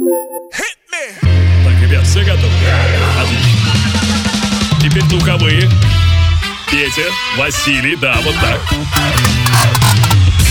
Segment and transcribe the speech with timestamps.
[0.00, 2.52] Так, ребят, все готовы?
[3.20, 3.70] Отлично.
[4.82, 5.68] Теперь духовые.
[6.70, 8.60] Петя, Василий, да, вот так.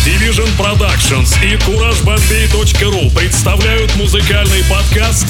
[0.06, 5.26] Division Productions и CourageBombay.ru представляют музыкальный подкаст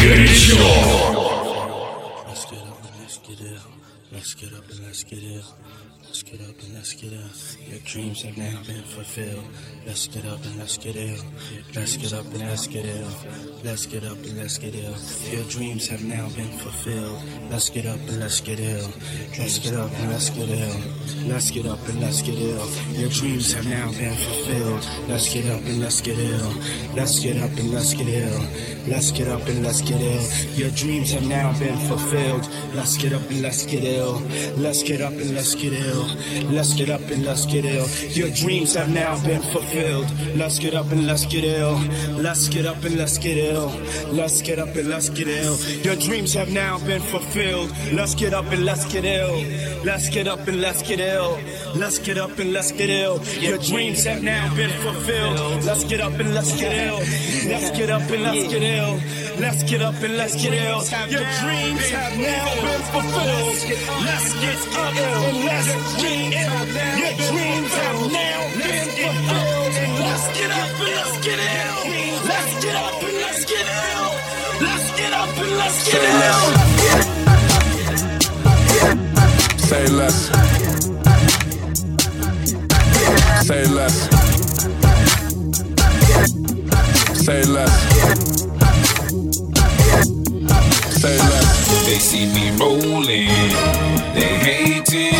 [0.00, 0.54] «Горячо».
[4.12, 5.57] Let's get up let's get up
[6.30, 6.40] get.
[6.48, 7.70] Up and let's get ill.
[7.70, 9.44] Your dreams have now been fulfilled.
[9.86, 11.22] Let's get up and let's get ill.
[11.74, 13.08] Let's get up and let's get ill.
[13.64, 14.94] Let's get up and let's get ill.
[15.30, 17.22] Your dreams have now been fulfilled.
[17.50, 18.90] Let's get up and let's get ill.
[19.38, 20.80] Let's get up and let's get ill.
[21.26, 22.68] Let's get up and let's get ill.
[22.92, 24.86] Your dreams have now been fulfilled.
[25.08, 26.52] Let's get up and let's get ill.
[26.94, 28.77] Let's get up and let's get ill.
[28.88, 30.22] Let's get up and let's get ill.
[30.54, 32.48] Your dreams have now been fulfilled.
[32.74, 34.22] Let's get up and let's get ill.
[34.56, 36.06] Let's get up and let's get ill.
[36.50, 37.86] Let's get up and let's get ill.
[38.10, 40.06] Your dreams have now been fulfilled.
[40.36, 41.78] Let's get up and let's get ill.
[42.16, 43.68] Let's get up and let's get ill.
[44.10, 45.56] Let's get up and let's get ill.
[45.82, 47.70] Your dreams have now been fulfilled.
[47.92, 49.36] Let's get up and let's get ill.
[49.84, 51.38] Let's get up and let's get ill.
[51.76, 53.22] Let's get up and let's get ill.
[53.38, 55.64] Your dreams have now been fulfilled.
[55.64, 56.98] Let's get up and let's get ill.
[57.50, 58.77] Let's get up and let's get ill.
[58.78, 60.82] Let's get up and let's get ill.
[61.10, 63.58] Your dreams have now been fulfilled.
[64.06, 65.66] Let's get up and let's
[66.02, 66.66] get ill.
[66.98, 69.74] Your dreams have now been fulfilled.
[69.98, 71.90] Let's get up and let's get ill.
[72.28, 74.10] Let's get up and let's get ill.
[74.60, 76.68] Let's get up and let's get ill.
[79.58, 80.30] Say less.
[83.44, 83.98] Say less.
[87.24, 87.96] Say less.
[88.04, 88.37] Say less.
[91.00, 93.30] They see me rolling,
[94.18, 95.14] they hating,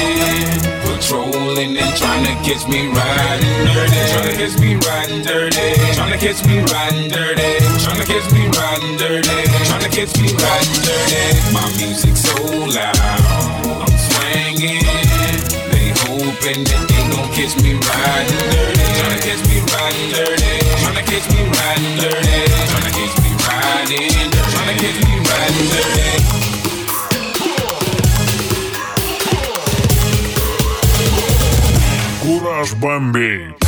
[0.82, 6.10] patrolling and trying to catch me riding dirty, trying to catch me riding dirty, trying
[6.10, 9.38] to catch me riding dirty, trying to catch me riding dirty,
[9.70, 11.22] trying to catch me riding dirty.
[11.54, 12.34] My music so
[12.74, 12.98] loud,
[13.78, 14.82] I'm swinging.
[15.70, 20.58] They hoping that they gon' catch me riding dirty, trying to catch me riding dirty,
[20.82, 23.17] trying to catch me riding dirty, trying to catch
[23.87, 26.11] riding dirty, trying to catch me riding dirty.
[32.21, 33.66] Кураж Бомбей.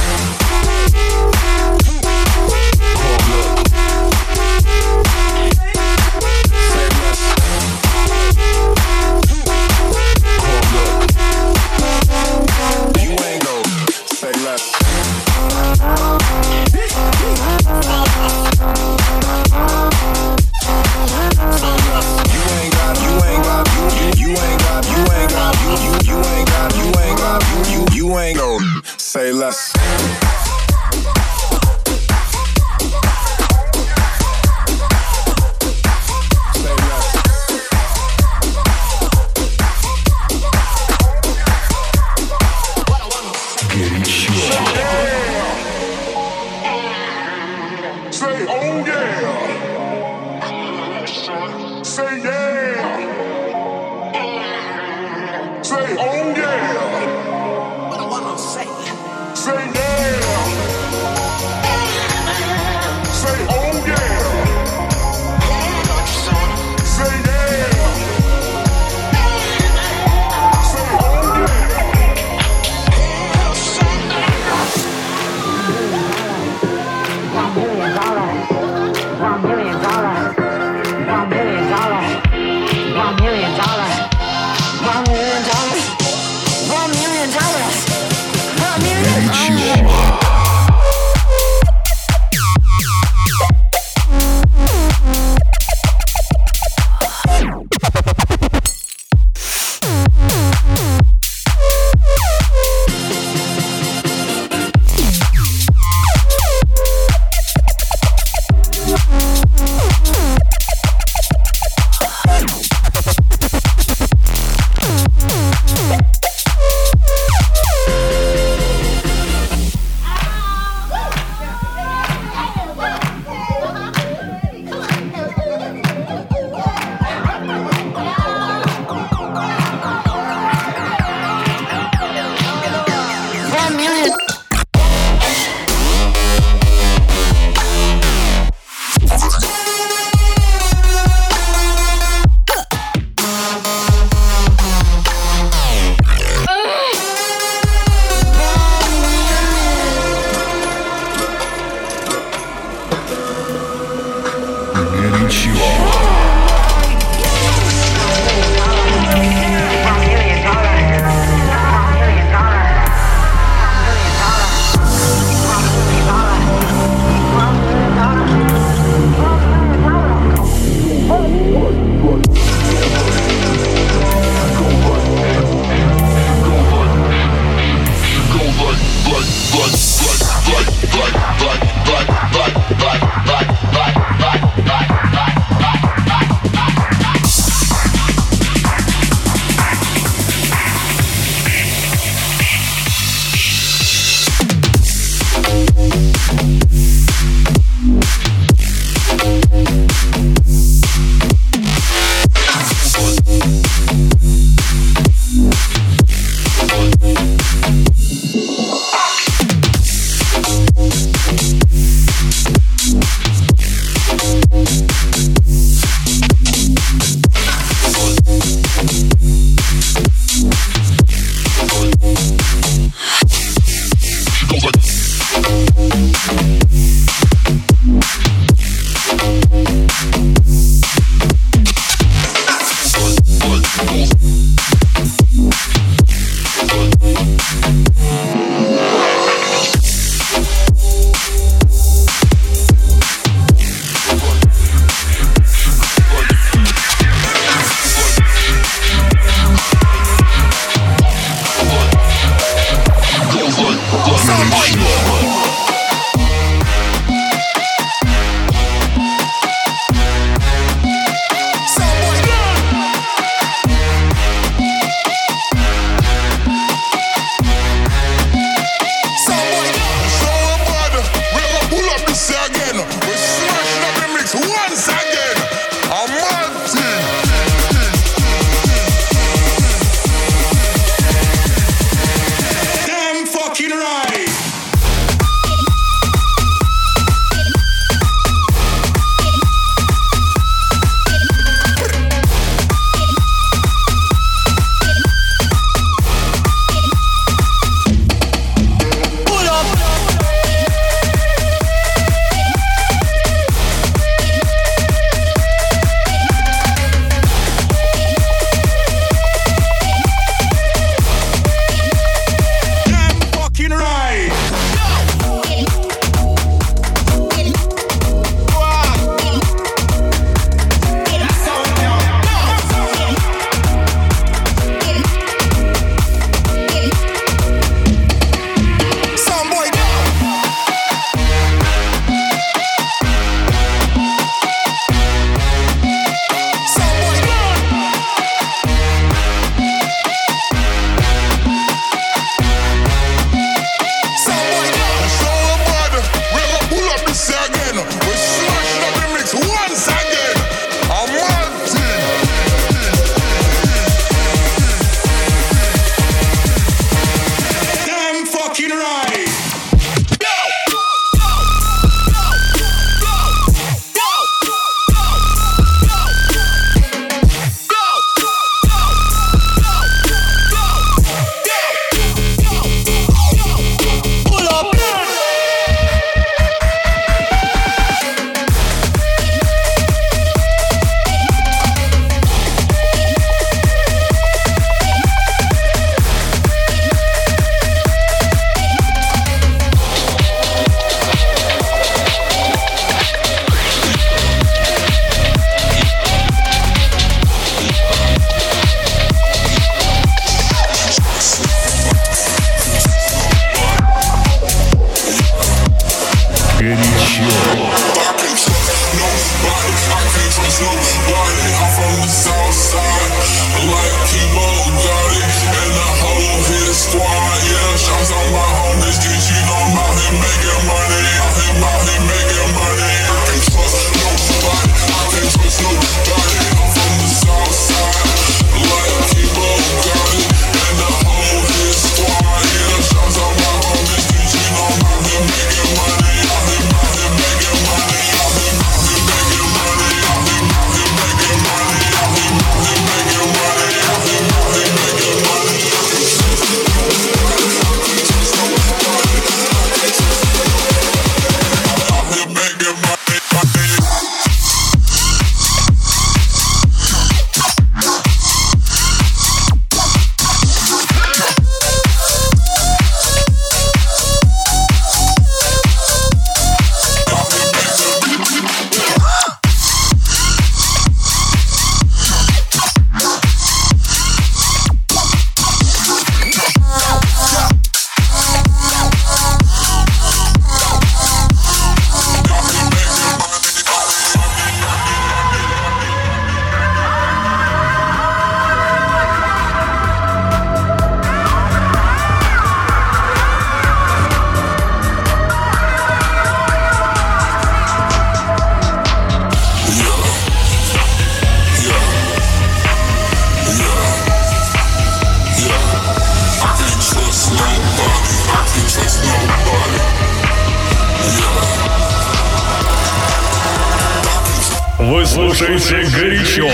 [514.91, 516.49] Вы слушаете «Горячо».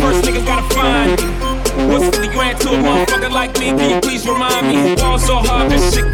[0.00, 1.38] First niggas gotta find me.
[1.88, 3.70] What's to a motherfucker like me?
[3.70, 4.94] Can you please remind me?
[5.02, 6.07] Walls so hard, this shit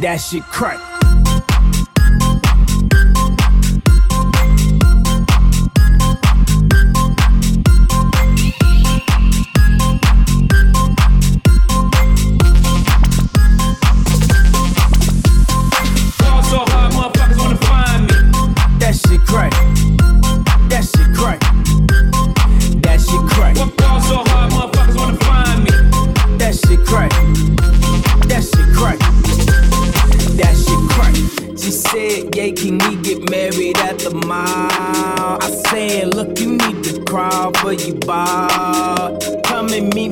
[0.00, 0.97] that shit crack.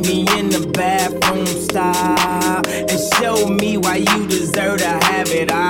[0.06, 5.66] me in the bathroom style and show me why you deserve to have it all.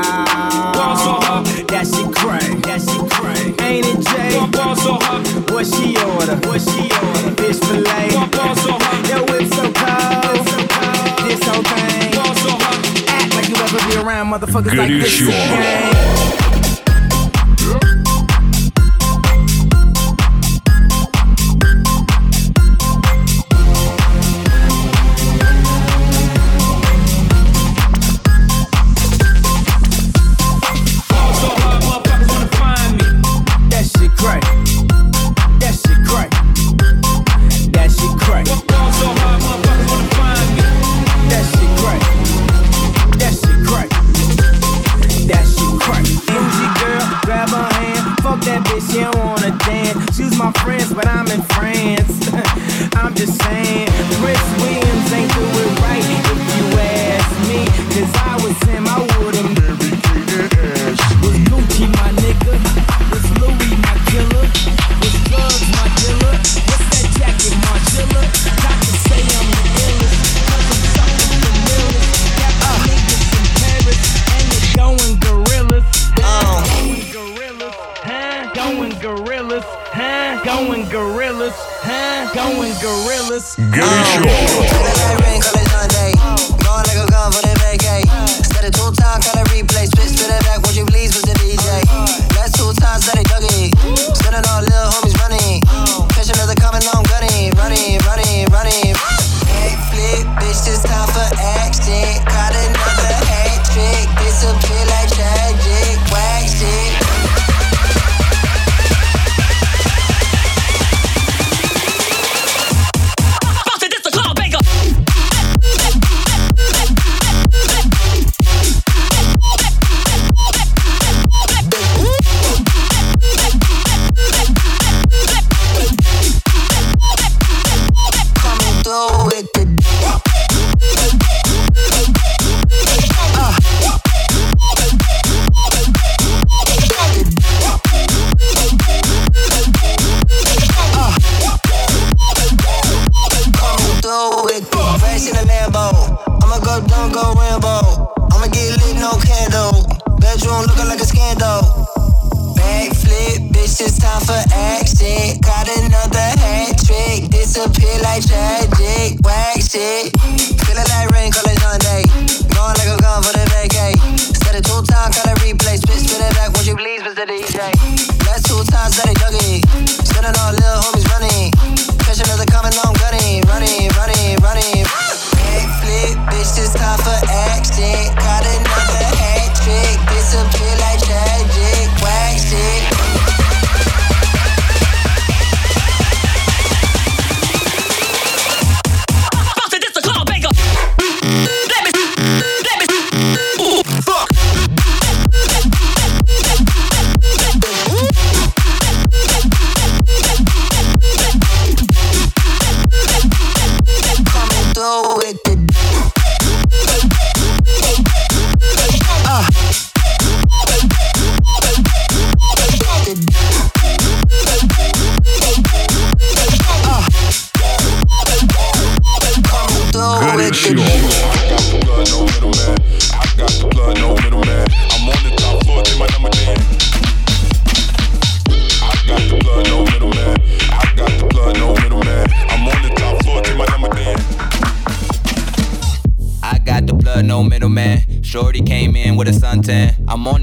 [0.97, 3.61] So that she crank, that she crank.
[3.63, 4.37] Ain't it Jay?
[4.85, 4.99] So
[5.53, 6.37] what she order?
[6.49, 7.33] What she order?
[7.41, 8.11] Fish fillet.
[8.61, 8.77] So
[9.09, 10.45] yo it's so cold.
[11.25, 12.13] This whole thing.
[12.45, 12.53] So
[13.09, 16.46] act like you ever be around motherfuckers Good like this.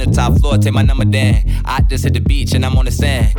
[0.06, 1.44] The top floor, take my number then.
[1.66, 3.34] I just hit the beach and I'm on the sand.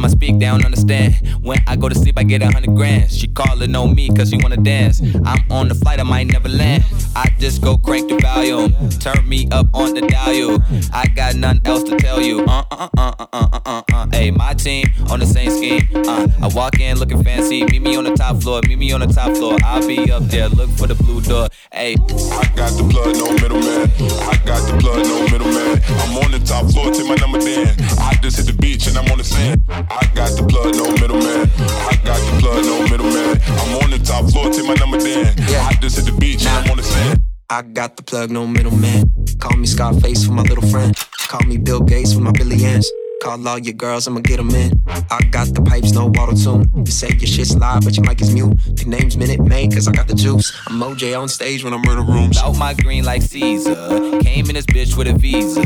[0.00, 1.14] Time I speak, they don't understand.
[1.42, 3.10] When I go to sleep, I get a hundred grand.
[3.10, 5.02] She callin' on me cause she wanna dance.
[5.26, 6.84] I'm on the flight, I might never land.
[7.14, 8.72] I just go crank the volume.
[8.98, 10.58] Turn me up on the dial.
[10.94, 12.46] I got nothing else to tell you.
[12.46, 13.82] Uh uh uh uh uh uh uh.
[13.92, 14.06] uh.
[14.10, 15.86] Hey, my team on the same scheme.
[15.94, 17.64] Uh, I walk in looking fancy.
[17.64, 18.62] Meet me on the top floor.
[18.66, 19.58] Meet me on the top floor.
[19.62, 20.48] I'll be up there.
[20.48, 21.48] Look for the blue door.
[21.72, 23.90] Hey, I got the blood, no middleman.
[24.32, 25.82] I got the blood, no middleman.
[26.00, 27.76] I'm on the top floor, take my number then.
[27.98, 29.62] I just hit the beach and I'm on the sand.
[29.90, 31.50] I got the blood, no middleman.
[31.90, 33.40] I got the blood, no middleman.
[33.58, 34.98] I'm on the top floor, take my number.
[34.98, 37.20] I just hit the beach and I'm on the sand.
[37.50, 39.12] I got the plug, no middleman.
[39.40, 40.96] Call me Scarface for my little friend.
[41.26, 42.88] Call me Bill Gates for my billions.
[43.20, 44.72] Call all your girls, I'ma get 'em in.
[44.88, 46.70] I got the pipes, no auto tune.
[46.74, 48.56] You say your shit's live, but your mic is mute.
[48.76, 50.50] The name's Minute Maid, cause I got the juice.
[50.66, 52.38] I'm OJ on stage when I'm in the rooms.
[52.38, 53.74] out my green like Caesar.
[54.20, 55.60] Came in this bitch with a visa.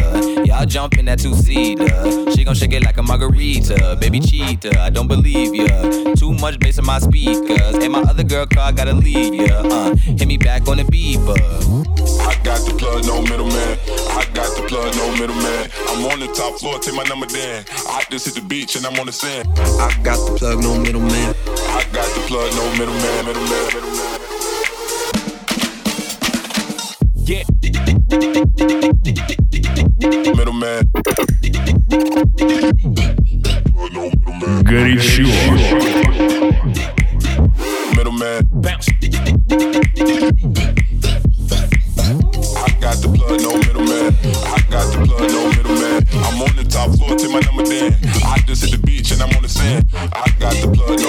[0.45, 1.87] Y'all jump in that two seater.
[2.33, 3.97] She gon' shake it like a margarita.
[4.01, 6.15] Baby cheater, I don't believe ya.
[6.17, 7.75] Too much bass in my speakers.
[7.77, 9.63] And my other girl car gotta leave ya.
[9.63, 11.39] Uh, hit me back on the beeper.
[12.27, 13.79] I got the plug, no middleman.
[14.11, 15.71] I got the plug, no middleman.
[15.89, 17.66] I'm on the top floor, take my number then.
[17.88, 19.48] I just hit the beach and I'm on the sand.
[19.58, 21.36] I got the plug, no middleman.
[21.70, 24.20] I got the plug, no middleman, middleman, middleman.
[27.30, 27.44] Yeah.
[30.36, 30.90] Middleman.
[33.92, 34.64] No middleman.
[34.64, 35.28] Горячо.
[37.96, 38.48] Middleman.
[38.52, 38.93] Bounce.
[47.83, 49.87] I just hit the beach and I'm on the sand.
[49.95, 51.01] I got the blood,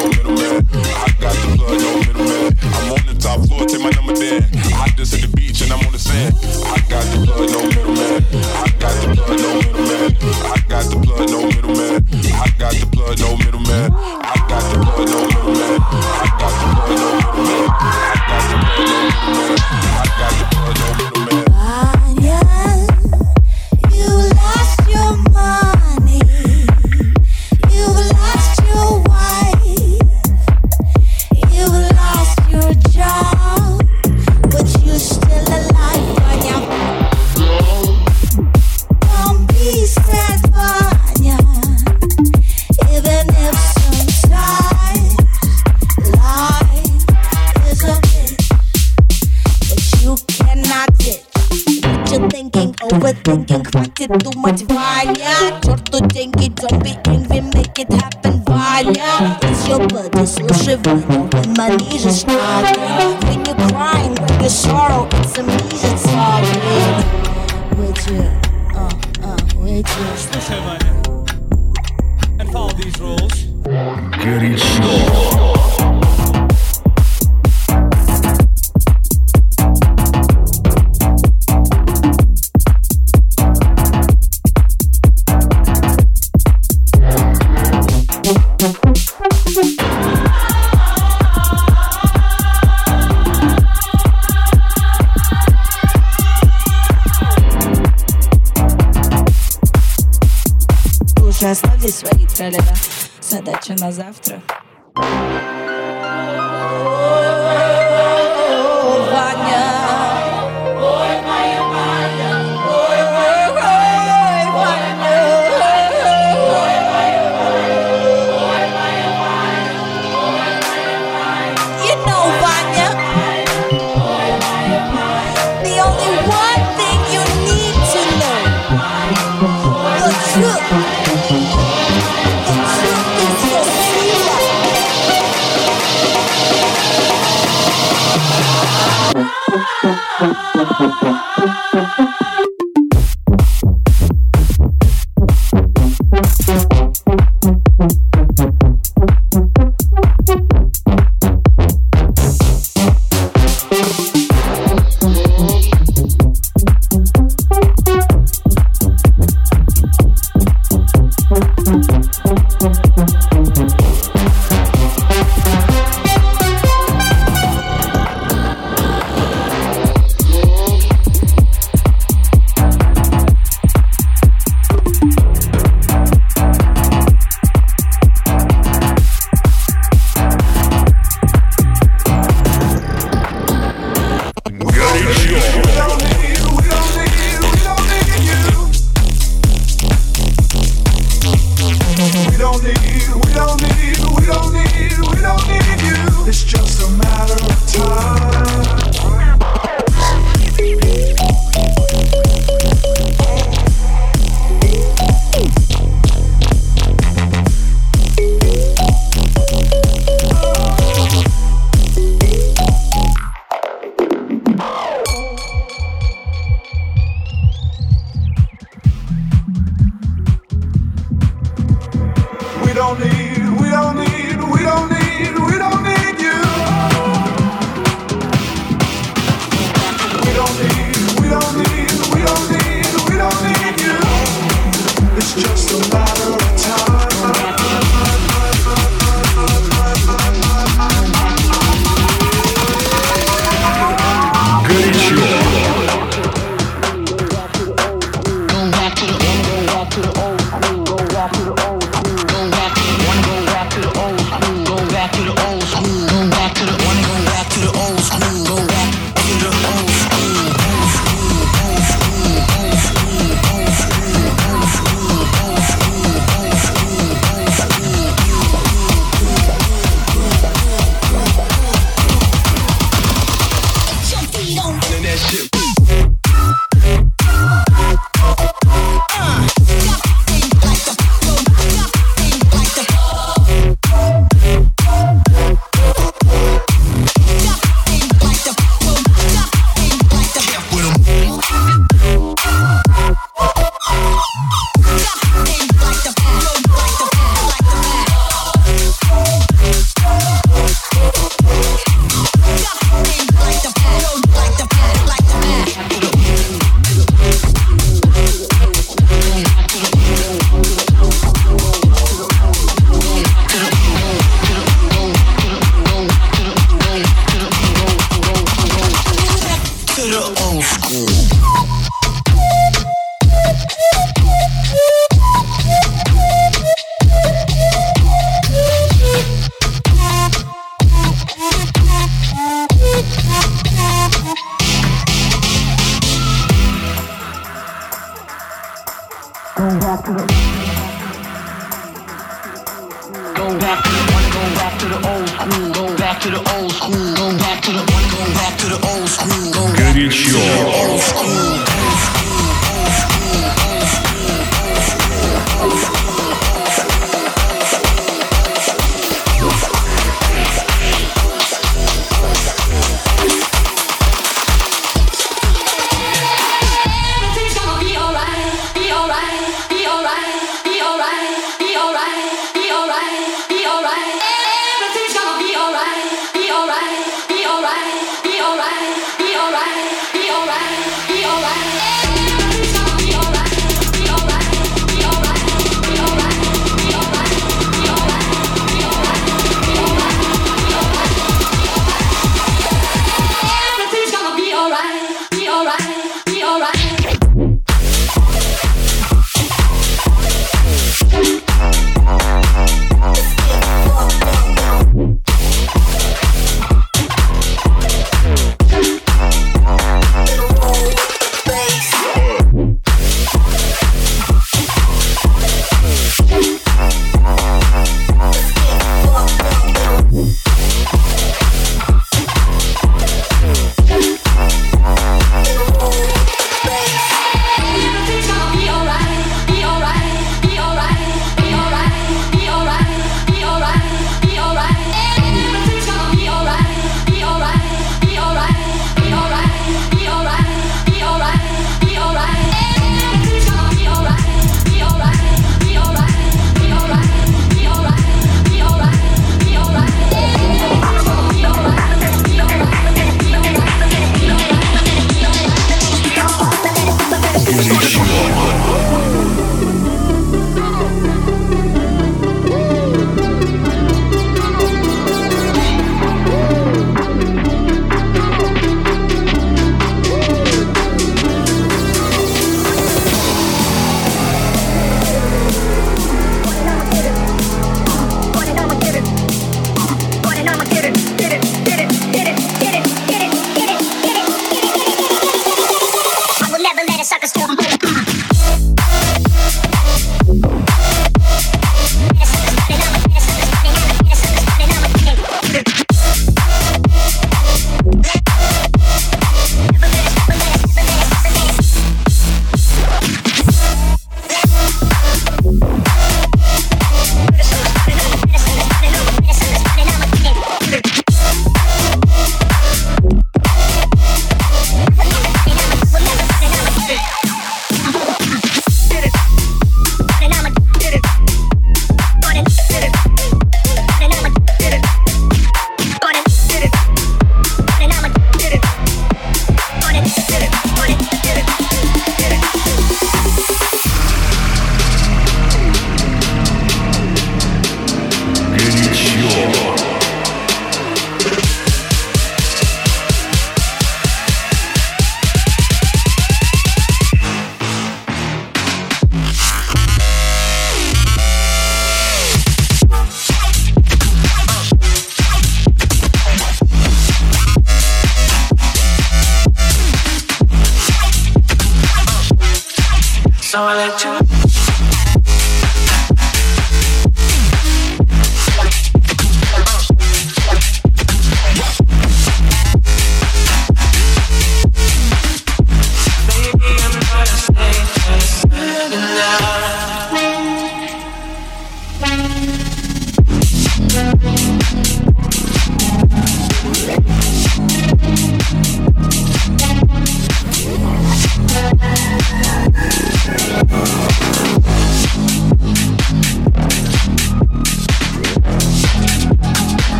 [185.06, 185.75] Sensation.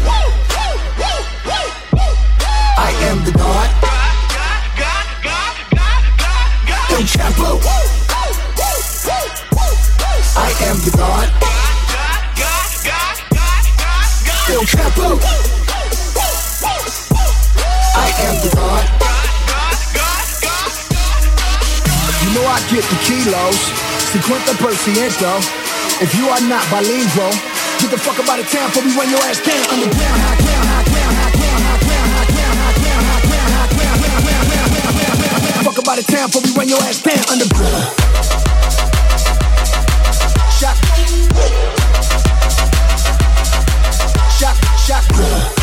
[0.00, 0.36] go.
[2.78, 3.70] I am the God.
[6.90, 7.60] El Chapo.
[10.36, 11.28] I am the God.
[14.48, 15.18] El Chapo.
[17.96, 18.84] I am the God.
[22.22, 23.56] You know I get the kilos,
[24.12, 25.40] 50 por ciento.
[26.00, 27.32] If you are not bilingual,
[27.78, 29.60] Get the fuck up out of town before we run your ass down.
[29.68, 33.46] Underground, high ground, high ground, high ground, high ground, high ground, high ground, high ground,
[33.46, 35.64] high ground, high ground, high ground, high ground.
[35.64, 37.20] Fuck up out town before we run your ass down.
[37.30, 37.92] Underground.
[40.56, 40.76] Shock.
[44.40, 44.56] Shock.
[44.86, 45.55] Shock.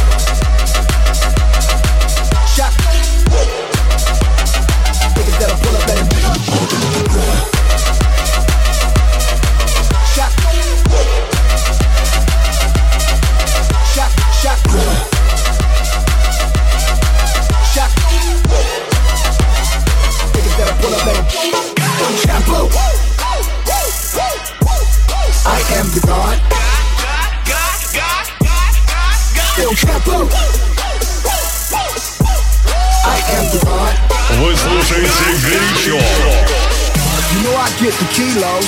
[38.03, 38.67] 50 kilos,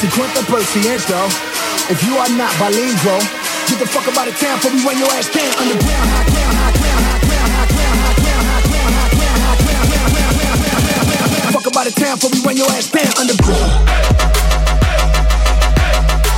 [0.00, 0.82] 50%
[1.90, 3.20] If you are not bilingual,
[3.68, 6.26] get the fuck up out of town for we run your ass down underground, high
[6.30, 9.88] ground, high ground, high ground, high ground, high ground, high ground, high ground, high ground,
[10.42, 13.70] high ground, Fuck up of town before we run your ass down underground.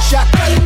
[0.03, 0.64] Shot.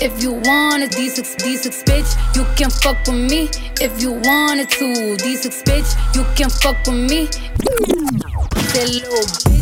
[0.00, 3.50] If you want D6, D6 bitch, you can fuck with me.
[3.80, 4.84] If you wanted to,
[5.16, 7.26] D6 bitch, you can fuck with me.
[8.74, 9.57] That little bitch.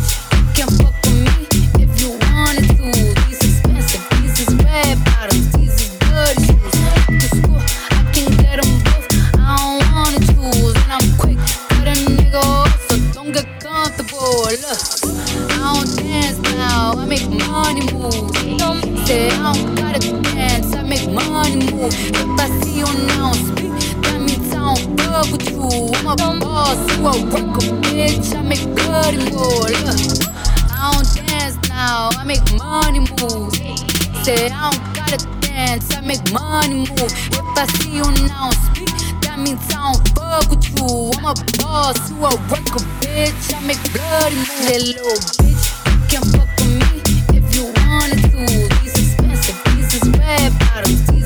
[42.27, 43.53] a worker, bitch.
[43.55, 45.65] I make bloody money, little bitch.
[45.87, 48.45] You can fuck with me if you wanted to.
[48.81, 51.16] These expensive pieces, red bottoms.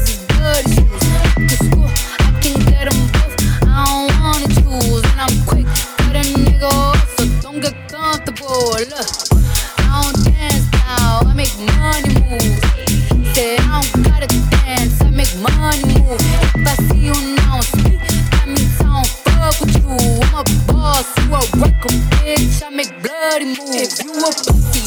[23.45, 23.57] move.
[23.73, 24.80] If you a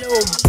[0.00, 0.39] Lobo.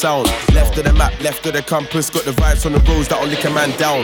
[0.00, 0.26] Sound.
[0.54, 2.08] Left of the map, left of the compass.
[2.08, 4.02] Got the vibes on the roads that'll lick a man down.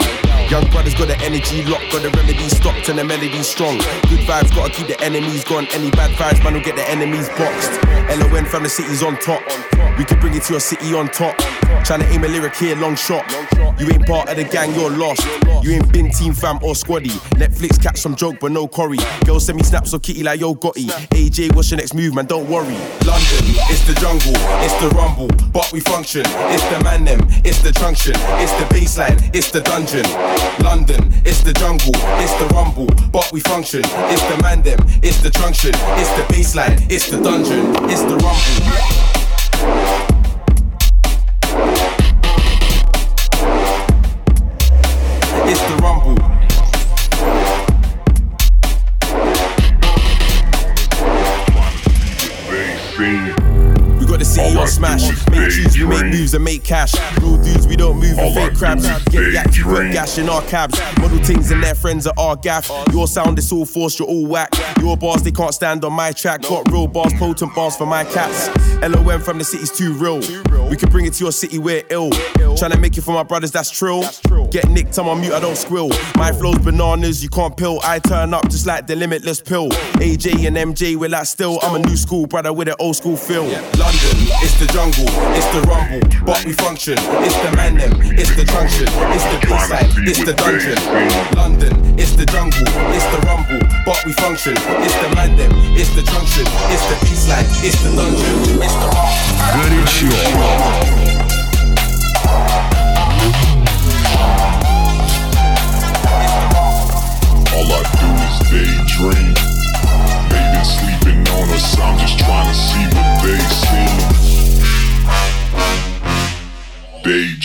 [0.51, 3.79] Young brothers got the energy locked, got the remedy stocked and the melody strong.
[4.13, 5.67] Good vibes, gotta keep the enemies gone.
[5.73, 7.73] Any bad vibes, man, will get the enemies boxed.
[8.13, 9.43] LON from the city's on top.
[9.97, 11.35] We can bring it to your city on top.
[11.85, 13.25] Tryna aim a lyric here, long shot.
[13.79, 15.27] You ain't part of the gang, you're lost.
[15.63, 17.11] You ain't been team fam or squaddy.
[17.37, 18.99] Netflix catch some joke, but no Corey.
[19.25, 20.87] Girls send me snaps of kitty like yo Gotti.
[21.11, 22.27] AJ, what's your next move, man?
[22.27, 22.77] Don't worry.
[23.05, 24.33] London, it's the jungle,
[24.65, 26.23] it's the rumble, but we function.
[26.25, 30.07] It's the man them, it's the junction, it's the baseline, it's the dungeon.
[30.65, 33.83] London, it's the jungle, it's the rumble, but we function.
[33.85, 38.17] It's the man them, it's the junction, it's the baseline, it's the dungeon, it's the
[38.17, 39.96] rumble.
[56.07, 56.95] Make moves, and make cash.
[57.21, 58.87] Real dudes, we don't move with fake crabs.
[59.07, 60.79] Get yak, keep got gash in our cabs.
[61.01, 62.71] Model things and their friends are our gaff.
[62.93, 64.51] Your sound is all forced, you're all whack.
[64.81, 66.43] Your bars, they can't stand on my track.
[66.43, 68.49] Got real bars, potent bars for my cats.
[68.83, 70.21] LOM from the city's too real.
[70.69, 72.11] We can bring it to your city, we're ill.
[72.11, 74.03] Tryna make it for my brothers, that's trill.
[74.51, 75.91] Get nicked, I'm on mute, I don't squill.
[76.17, 77.81] My flow's bananas, you can't pill.
[77.83, 79.71] I turn up just like the limitless pill.
[79.99, 81.59] AJ and MJ, we're like still.
[81.63, 83.45] I'm a new school brother with an old school feel.
[83.45, 85.05] London, it's the jungle,
[85.37, 86.95] it's the rumble, but we function.
[87.25, 90.79] It's the man them, it's the junction, it's the B-side, it's the dungeon.
[91.37, 94.55] London, it's the jungle, it's the rumble, but we function.
[94.85, 98.63] It's the man them, it's the junction, it's the B-side, it's the dungeon.
[98.63, 98.89] It's the
[100.37, 101.16] All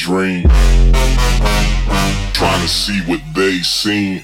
[0.01, 0.49] Daydream.
[2.33, 4.23] Trying to see what they seen.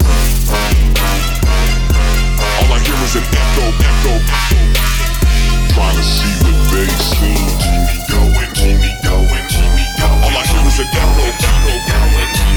[2.57, 4.57] All I hear is an echo, echo, echo.
[5.77, 7.45] Trying to see what they seen.
[7.61, 10.25] Keep me going, keep me going, keep me going.
[10.25, 12.49] All I hear is an echo, echo, echo.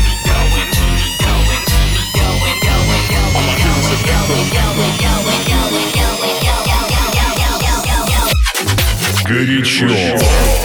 [3.36, 4.08] All I hear is an
[9.28, 10.59] Горячо.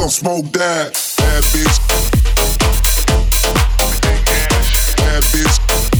[0.00, 0.94] gon' smoke that.
[1.18, 1.78] Bad bitch.
[4.96, 5.99] Bad bitch.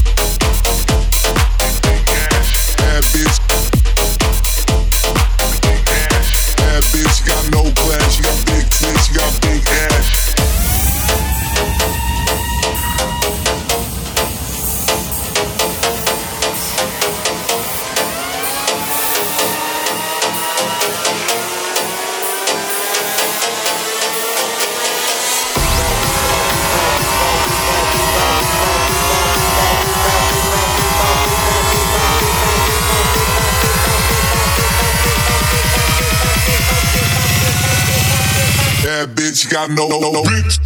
[39.51, 40.61] got no, no, no bitch.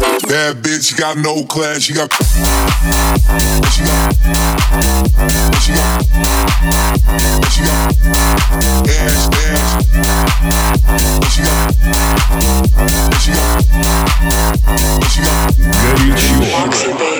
[0.00, 1.82] Bad bitch, she got no class.
[1.82, 2.10] She got.
[2.12, 2.30] She
[3.84, 4.14] got.
[5.60, 6.02] She got.
[7.50, 7.92] She got.
[8.88, 9.76] Ass, What
[11.30, 11.74] She got.
[13.20, 13.30] She got.
[13.30, 13.68] She got.
[15.10, 15.44] She got.
[16.20, 17.19] She got.